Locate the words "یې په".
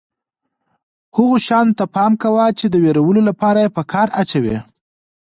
3.63-3.81